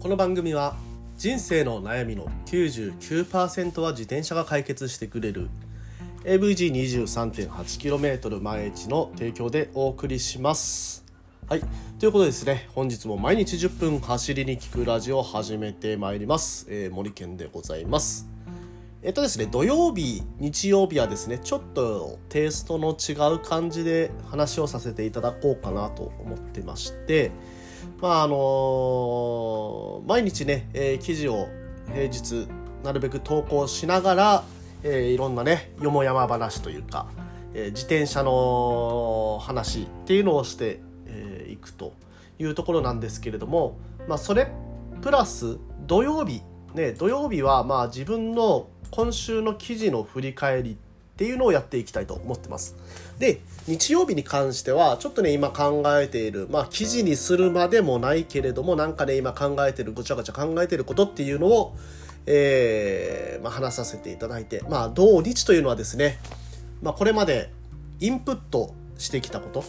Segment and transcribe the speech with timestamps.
[0.00, 0.74] この番組は
[1.18, 5.50] 人生の悩みの99%は自転車が解決してくれる
[6.24, 11.04] AVG23.8km 毎日の提供でお送りします。
[11.50, 11.60] はい。
[11.98, 18.26] ということでですね本日も毎日10分走りに聞くラジオを始めてまいります、えー、森健でございます。
[19.02, 27.32] えっとですね、土曜日、日曜日はですね、ちょっとテイストの違う感じで話をさせていただこうかなと思ってまして、
[28.00, 31.48] まああの毎日ね、えー、記事を
[31.92, 32.48] 平日
[32.82, 34.44] なるべく投稿しながら、
[34.82, 37.06] えー、いろんなねよもやま話というか、
[37.52, 41.92] えー、自転車の話っていうのをしてい、えー、くと
[42.38, 43.78] いうところなんですけれども、
[44.08, 44.50] まあ、それ
[45.02, 46.42] プラス土曜日
[46.74, 50.78] ね土曜日はまあ自分の今週の記事の振り返り
[51.20, 52.74] っていうのをやっていきたいと思ってます。
[53.18, 61.76] で、日曜日に関しては、ちょっとね、今考えている、まあ、記事にするまでもないけれども、なんかね、今考えてる、ごちゃごちゃ考えてることっていうのを、
[62.24, 66.18] えー、まあ、話させていただいて、まあ、同日というのはですね、
[66.80, 67.50] まあ、これまで
[68.00, 69.62] インプットしてきたこと、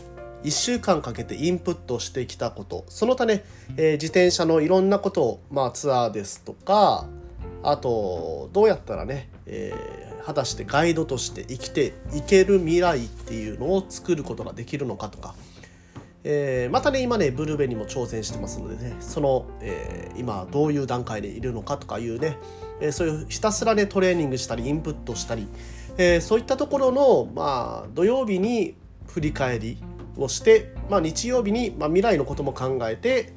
[0.46, 3.44] 1週間かけてインプットしてきたこと、その他ね、
[3.76, 7.08] えー、自転車のいろんなことを、まあ、ツアーですとか、
[7.62, 15.36] あと、どうやったらね、えー果たしてガイドとして生きていける未来っていうのを作ることができるのかとか、
[16.24, 18.96] えー、またね今ねブルーベにも挑戦してますのでね。
[19.00, 22.38] その、えー、今どういう段階でいるのかとかいうね、
[22.80, 25.48] えー、そういうひたすらねトレーニングしたりインプットしたり、
[25.98, 28.76] えー、そういったところの、まあ、土曜日に
[29.08, 29.78] 振り返り
[30.18, 33.34] をして、まあ、日曜日に、まあ、未来のことも考えて、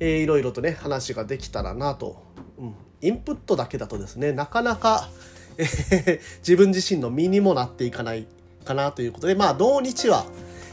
[0.00, 2.22] えー、いろいろとね話ができたらなと、
[2.58, 5.08] うん、インプットだけだとですねなかなか
[6.40, 8.26] 自分自身の身にもなっていかない
[8.64, 10.26] かなということで、まあ、土日は、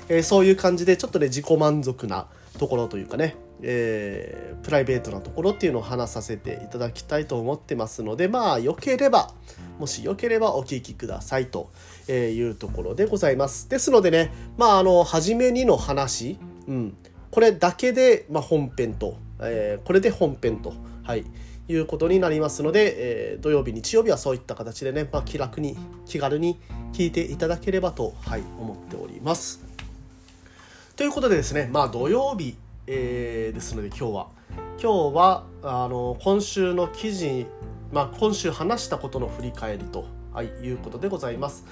[0.09, 9.33] えー、そういう感じで、ちょっとね、自己満足なところというかね、えー、プライベートなところっていうのを話させていただきたいと思ってますので、まあ、よければ、
[9.79, 11.69] もしよければお聞きくださいと
[12.09, 13.69] いうところでございます。
[13.69, 16.97] ですのでね、まあ、あの、初めにの話、うん、
[17.31, 20.73] これだけで、まあ、本編と、えー、これで本編と、
[21.03, 21.25] はい、
[21.67, 26.59] いうことになりますので、えー、土曜日、日曜日はそういった形でね、まあ、気楽に、気軽に
[26.91, 29.63] 聞いていただければと、はい、思っております。
[30.95, 32.55] ということでですね、まあ、土曜日、
[32.87, 34.27] えー、ですので今日は、
[34.81, 37.45] 今日は、あの、今週の記事、
[37.91, 41.65] まあ、今週話したことの振り返りと、はい、いうことでございます。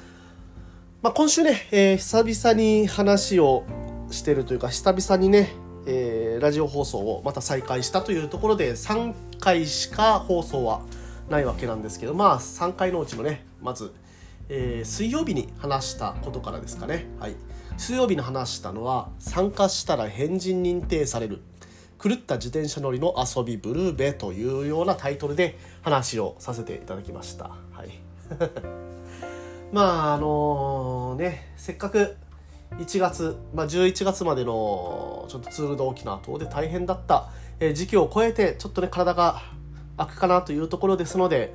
[1.02, 3.66] まあ、今週ね、えー、久々に話を
[4.12, 5.50] してるというか、久々にね、
[5.86, 10.82] えー、ラジオ放送をまた再開したというところで3回しか放送は
[11.30, 13.94] ないわけなんですけどまあ3回のうちのねまず、
[14.50, 17.08] えー、水曜日に話したことからですかね。
[17.20, 17.36] はい。
[17.78, 21.42] 水曜日に話したのは参加したら変人認定される
[22.04, 27.46] 狂った自転車乗りの遊びブルーベというようなタイトルで話をさせていただきました。
[27.72, 28.00] はい。
[29.72, 32.18] まああのー、ねせっかく
[32.78, 37.30] 1月、まあ、11月までのちょっとツールド沖縄等で大変だった、
[37.74, 39.44] 時期を超えてちょっとね体が
[39.98, 41.54] 空くかなというところですので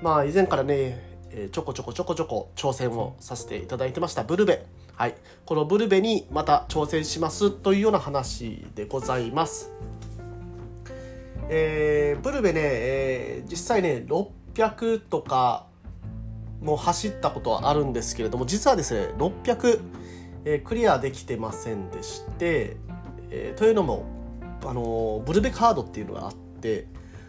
[0.00, 1.12] まあ以前からね
[1.50, 4.64] ちょこちょこちょこちょこ挑戦をさせていただいてましたブルベ。
[4.94, 5.14] はい。
[5.46, 9.72] このブルベにまた挑戦しますというような話でございます。
[11.48, 15.66] えー、ブルベね、えー、実際ね600とか
[16.60, 19.80] も走ったことはあるんですけれども実はですね600
[20.44, 22.76] えー、クリアできてませんでして、
[23.30, 24.04] えー、というのも、
[24.64, 26.86] あのー、ブルベカードっていうのがあって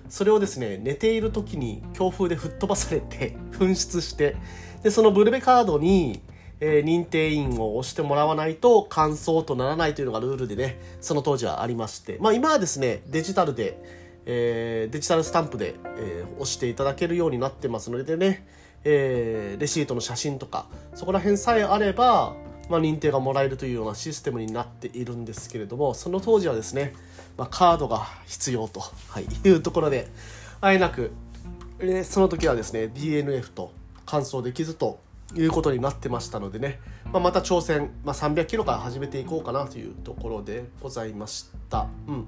[0.09, 4.35] それをですね寝ている時に強風で吹っ飛ばされて 紛失して
[4.83, 6.21] でそのブルベカードに、
[6.59, 13.81] えー、認定員を押してもらわないと完走とならないというのがルールでねその当時はありましてまあ今はですねデジタルで、
[14.25, 18.45] えー、デジタルスタンプで、えー、押していただけるようになってますのでね、
[18.83, 22.35] え、レシートの写真とかそこら辺さえあれば
[22.69, 26.93] まあ、認定がもらえるというようなシステムになっているんですけれどもその当時はですね、
[27.37, 28.81] まあ、カードが必要と、
[29.45, 30.07] い、うところで
[30.61, 31.11] あえなく、
[31.79, 33.73] えその時はですね DNF と
[34.05, 34.99] 完走できずと
[35.35, 36.79] いうことになってましたのでね、
[37.11, 41.87] まあ、また挑戦、まあ、300キロから始めていこうかなというところでございました。
[42.07, 42.27] うん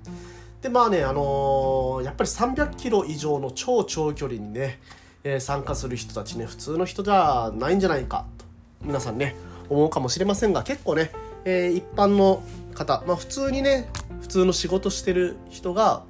[0.61, 4.79] でまあね、あのー、やっぱり300キロ以上の超長距離にね、
[5.23, 8.45] えー、参加する人たちね普通の人じゃないんじゃないかと
[8.81, 9.35] 皆さんね
[9.69, 11.11] 思うかもしれませんが結構ね、
[11.45, 13.89] えー、一般の方、まあ、普通にね
[14.21, 16.03] 普通の仕事してる人が、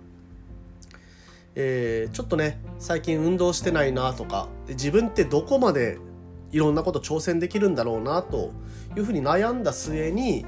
[1.56, 5.98] えー、ちょっとね最近運動してないなとか自分ってどこまで
[6.52, 8.52] いろんなこと挑戦できるんだろうなと
[8.96, 10.46] いうふうに悩んだ末に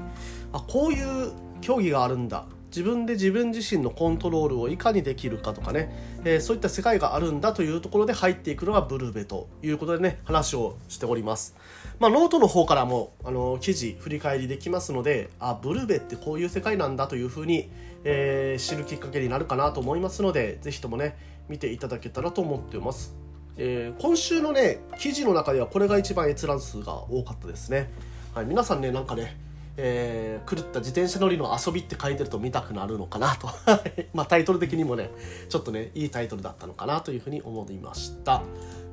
[0.52, 2.46] あこういう競技があるんだ
[2.78, 11.56] 自分で自分自身のコントロールをいかにできるかとかね、えー、そういった世界があるんだというところで入っていくのがブルベということでね話をしております。
[11.98, 17.68] まあノートの方からもあの記事振り返りできますのであブルベってこういう世界なんだというふうに、
[18.04, 21.16] えー、知るきっかけになるかなと思いますので是非ともね
[21.48, 23.16] 見ていただけたらと思っています。
[23.56, 27.90] えー、今週のね記事の中ではこれが一番閲覧数が多かったですね、
[28.32, 29.47] はい、皆さんねなんかね
[29.80, 33.48] えー、狂った自転車乗りの遊びって書いてると見たくなるのかなと。
[34.12, 35.10] まあタイトル的にもね
[35.48, 38.42] ちょっとねいいタイトルだったのかなというふうに思いました。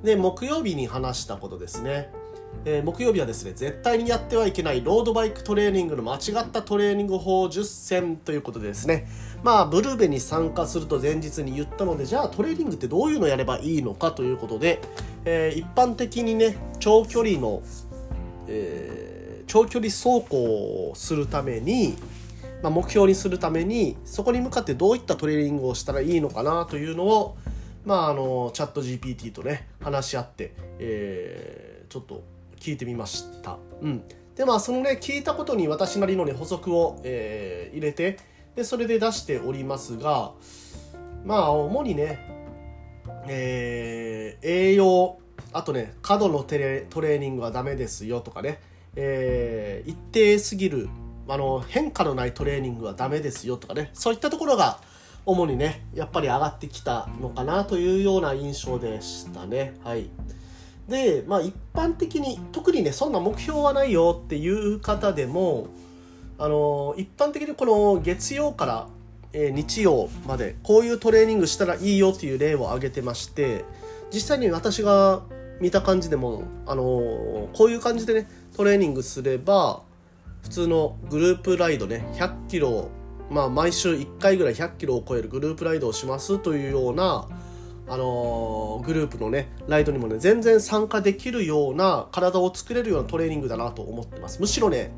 [0.04, 2.12] で木曜日に話したことですね。
[2.64, 9.08] えー、木曜日はですね絶対にやってはいけないロードバイクトレーニングの間違ったトレーニング法10選ということでですね。
[9.44, 14.82] まあブルーベに参加すると前日に言ったのでじゃあトレーニングってどういうのやればいいのかということで、
[15.26, 17.62] えー、一般的にね長距離の、
[18.48, 19.05] えー、
[19.56, 21.96] 長距離走行をするために
[22.62, 27.38] まあ、目標にするためにそこに向かってどういったトレーニングをしたらいいのかなというのを
[27.86, 32.24] まああのチャット GPT とね話し合って、えー、ちょっと
[32.60, 33.58] 聞いてみました。
[33.82, 34.02] うん、
[34.36, 38.18] でまあそのね聞いたことに私なりのね補足を、えー、入れて
[38.56, 40.32] でそれで出しておりますが
[41.24, 42.20] まあ主にね、
[43.28, 45.20] えー、栄養
[45.54, 48.60] あとね過度のトレトレーニングはダメですよとかね、
[48.96, 50.90] えー、一定すぎる
[51.28, 54.80] あの変化のないトレーニングはダメですよとかねそういったところが
[55.26, 60.10] 主にねやっぱり上がってきたのかなというような印象でしたねはい。
[60.88, 65.68] で、まあ、一般的に特にねそんな目標はないよっていう方でも
[66.38, 68.88] あの一般的にこの月曜から、
[69.34, 73.66] 日曜までこういうトレーニングしたらいいよっていう例を挙げてまして
[74.10, 75.24] 実際に私が
[75.60, 79.82] 見た感じでもあのこういう感じでねトレーニングすれば
[80.42, 82.90] 普通のグループライドね100キロ
[83.30, 87.28] まあ毎週1回ぐらい100キロを超えるグループライドをしますというような
[87.88, 94.40] あのー、グループのねライドにもね全然参加できるような体を作れるようなトレーニングだなと思ってます。
[94.40, 94.92] むしろね、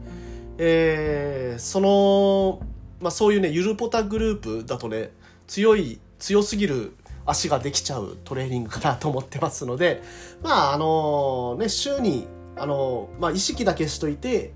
[0.60, 2.62] えー、その、
[3.02, 5.12] まあ、そういうねゆるポタグループだとね
[5.48, 6.94] 強い強すぎる
[7.26, 10.04] 足ができちゃうトレーニングかなと思ってますので
[10.44, 12.28] まああのー、ね週に
[12.60, 14.54] あのまあ、意識だけしといて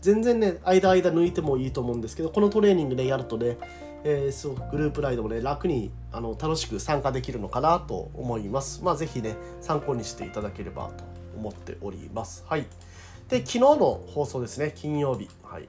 [0.00, 3.56] 全然ね間間抜いてもいいと思うんですけどこのトレーニングでやるとね
[4.04, 8.82] えー、すごくグループライドもね楽にあの楽しく参加できるのかなと思います。
[8.84, 11.04] まあ、ぜひね参考にしていただければと
[11.36, 12.44] 思っております。
[12.48, 12.66] はい。
[13.28, 15.28] で昨日の放送ですね金曜日。
[15.42, 15.68] はい。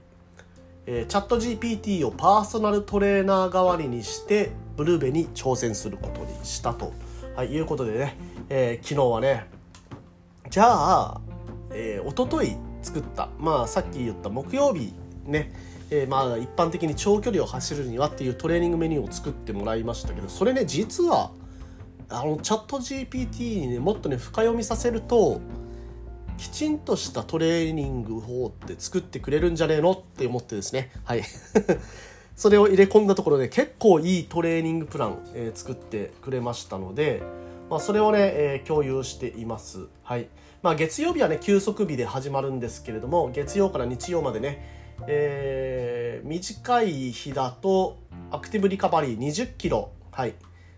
[0.85, 6.93] えー、チャット GPT をパーソナルトレーナー代わりにしてブルーベに挑戦することにしたと、
[7.35, 8.17] はい、いうことでね、
[8.49, 9.45] えー、昨日はね
[10.49, 11.21] じゃあ、
[11.79, 14.93] えー、一昨日作ったまあさっき言った木曜日
[15.25, 15.53] ね
[15.91, 21.31] えー、まあ一般的に長距離を走るにはっていうトレーニングメニューを作ってもらいましたけどそれね実は
[22.09, 25.41] あのチャット GPT にねもっとね深読みさせると
[26.37, 30.89] きちんとしたトレーニング法って作ってくれるんじゃねえのって思ってですね。
[31.03, 31.23] はい。
[32.37, 37.21] それを入れ込んだところで結構いいトレーニングプラン、えー、作ってくれましたので、
[37.69, 39.87] まあ、それをね、えー、共有しています。
[40.03, 40.27] はい。
[40.61, 47.97] まあ月曜日はね休息日で始まるんですけれども月曜から日曜までねえー、短い日だと
[48.31, 50.35] アクティブリカバリー20キロ、はい、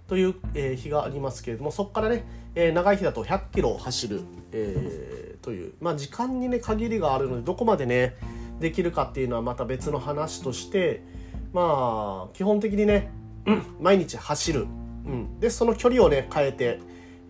[0.07, 2.23] という、えー、日がありますけれどもそこからね、
[2.55, 8.15] えー、長い日だと100キロ走る、えー、という、まあ、時間にね限りがあるのでどこまでね
[8.59, 11.03] できるかっていうのはまた別の話として
[11.51, 13.11] まあ基本的にね、
[13.45, 16.79] うん、毎日走る、うん、でその距離をね変えて、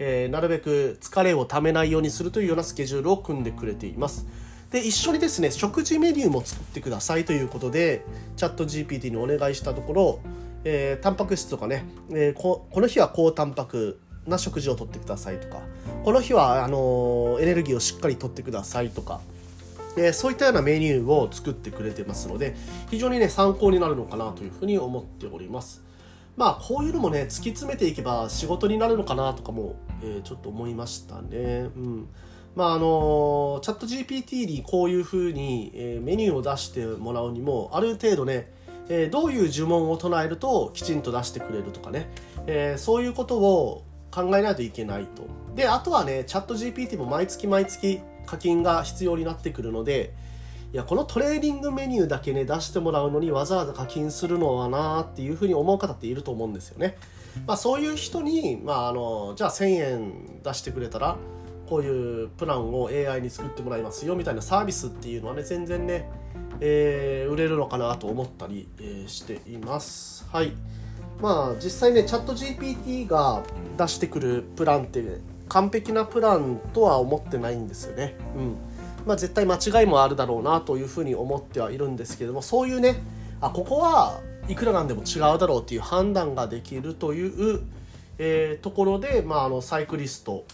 [0.04, 4.26] えー、なるべく疲れをためないようにするというようなスケジュールを組んでくれています。
[4.72, 8.04] で一緒にですね食事メニューも作ってくださいということで
[8.36, 10.20] チャット GPT にお願いしたところ、
[10.64, 15.62] えー、タンパク質とかね、えー、この日は高タンパクな食事をとってくださいとか
[16.06, 19.20] この日はあのエネルギーをしっかりとってくださいとか
[19.98, 22.56] えそういったようなメニューを作ってくれてますので
[22.90, 25.84] 非常にね参考になるのかなというふうに思っております
[26.38, 32.08] まあこういうのもね突き詰めていけば仕事になるのかなとかも、えー、ちょっと思いましたねうん
[32.56, 38.52] まああのチャット GPT にこういうふうに、えー、メニューを出してもらうにもある程度ね、
[38.90, 42.10] えー、どういう呪文を唱えるときちんと出してくれるとかね、
[42.48, 45.24] えー、そういうことを考えないといけないと。
[45.56, 50.14] であとはねチャット GPT も毎月毎月課金が必要になってくるので
[50.74, 56.98] いやこのトレーニングメニューだけね出してもらうのにわざわざ課金するのはなっていうふうに思う方っていると思うんですよね。
[57.48, 61.18] まあ、そういう人に、まあ、あのじゃあ1000円出してくれたら
[61.72, 66.10] こういうプランを AI に作ってもらいますよみたいなサービスっていうのはね全然ね、
[66.60, 70.28] えー、売れるのかなと思ったり、えー、しています。
[70.32, 70.52] はい。
[71.22, 73.44] まあ実際ねチャット GPT が
[73.78, 75.02] 出してくるプランって
[75.48, 78.16] 完璧なプランとは思ってないんですよね。
[78.36, 78.58] うん。
[79.06, 83.02] まあ絶対間違いもあるだろうなというふうに思ってはいるんですけどもそういうね
[83.40, 87.62] あここはいくらなんでも違うだろうっていう判断ができるという、
[88.18, 90.46] えー、ところで、まあ、あのサイクリスト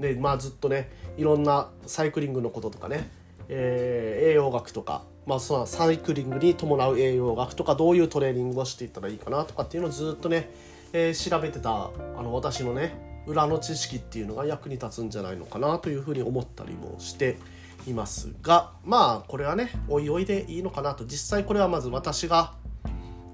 [0.00, 3.08] で、まあ、ずっとねいろんなサイクリングのこととかね、
[3.48, 10.50] えー、栄養学とか、まあ、そのサイクリングに伴う栄養学とかどういうトレーニングをしていったらいいかなとかっていうのをずっとね、
[10.92, 17.38] えー、調べてたあの私のね裏の知識っていうのが役に立つんじゃないのかなというふうに思ったりもして
[17.86, 21.04] いますがまあこれはねおいおいでいいのかなと。
[21.04, 22.54] 実際これはまず私が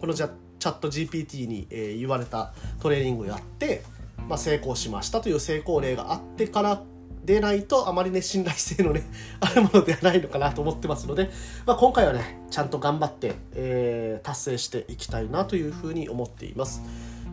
[0.00, 3.82] このじゃチャット GPT に、え、言われたトレーニングをやって、
[4.28, 6.82] まあ、成功しましたという成功例があってから
[7.24, 9.02] でないとあまりね信頼性のね
[9.40, 11.30] あるものではないのかなと思ってますので、
[11.66, 16.82] まあ、今回はねちゃんと頑張って、えー、達成していきたいなというふうに思っています。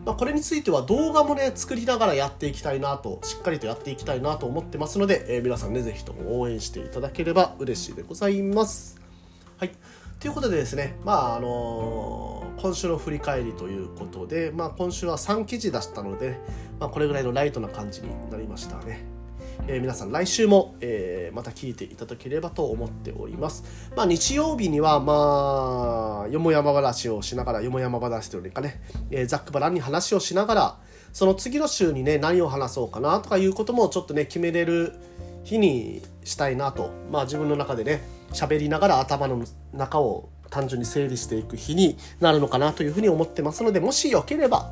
[0.04, 9.00] まあ、これについては動画もね作りながらやっていきたいなとしっかりとやっていきたいなと思ってますので、えー、皆さんね是非とも応援していただければ嬉しいでございます。
[9.56, 9.72] はい
[10.18, 16.40] ということでですね、まああのー、今週の振り返りということで、まあ、今週は3記事出したので、
[16.80, 19.04] まあ、これぐらいのライトな感じになりましたね。
[19.68, 23.64] えー、皆さん来週も、えー、また聞いていただければと思っております。
[23.94, 28.80] まあ、日曜日には、まあ、よもやま話をしながら、よもやま話というかね、
[29.10, 30.78] えー、ざっくばらんに話をしながら、
[31.12, 34.94] その次の週にね、何を話そうかなとかいうこともちょっとね、決めれる
[35.44, 44.70] 日にしたいなと、まあ自分の中でね、喋りながら頭の中を単純に整理していく日になるのかなというふうに思ってますのでもしよければ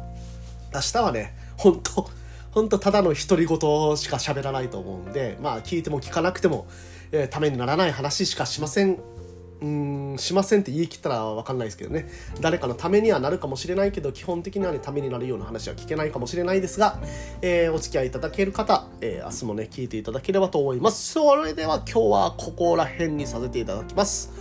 [0.72, 2.08] 明日はね 本当
[2.52, 3.58] 本当ただの独り言
[3.96, 6.66] しか喋らないと思うんでまあ聞いても聞かなくても、
[7.10, 9.13] えー、ためにならない話しかしません。
[9.60, 12.08] うんしませんって言い切ったら分かんないですけどね。
[12.40, 16.98] 誰かのためにはなるかもしれないけど基本的にはねためになるような話は聞けないかもしれないですが、
[17.40, 21.12] えー、お付き合いいただける方、えー、明日もね聞いていただければと思います。
[21.12, 24.32] それでは今日はここら辺にさせていただきます、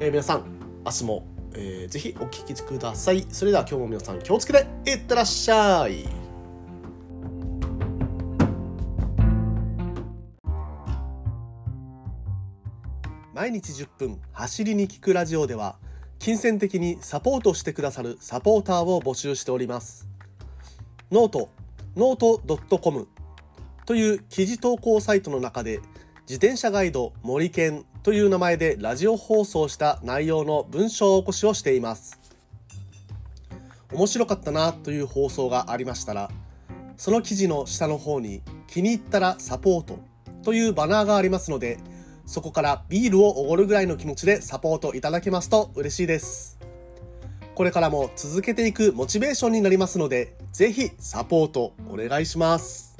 [0.00, 0.44] えー、皆さん
[0.84, 3.26] 明日も、えー、ぜひお聴きください。
[3.30, 6.21] それでは今日も皆さん気をつけていってらっしゃい。
[13.34, 15.76] 毎日10分走りに聞くラジオでは
[16.18, 20.06] 金銭的にサポートしてくださるサポーターを募集しております。
[21.10, 21.48] note
[21.96, 23.08] note .com
[23.86, 25.80] という記事投稿サイトの中で
[26.28, 32.20] 自転車ガイド森健という名前でラジオ放送した内容の文章起こしをしています。
[33.92, 36.30] 面白かったなという放送がありましたら
[36.98, 39.98] その記事の下の方に気に入ったらサポート
[40.42, 41.78] というバナーがありますので
[42.26, 46.58] そこからビールをおごるぐらいの気持ちでサポートいただけますと嬉しいです。
[47.54, 52.91] これからも続けていくモチベーションになりますので、ぜひサポートお願いします。